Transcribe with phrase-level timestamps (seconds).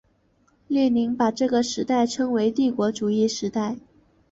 [0.67, 3.77] 列宁把这个时代称为帝国主义时代。